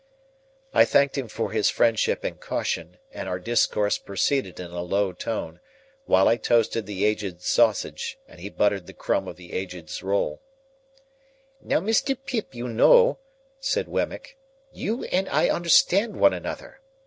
[0.73, 5.13] I thanked him for his friendship and caution, and our discourse proceeded in a low
[5.13, 5.59] tone,
[6.05, 10.41] while I toasted the Aged's sausage and he buttered the crumb of the Aged's roll.
[11.61, 12.17] "Now, Mr.
[12.25, 13.19] Pip, you know,"
[13.59, 14.39] said Wemmick,
[14.73, 16.81] "you and I understand one another.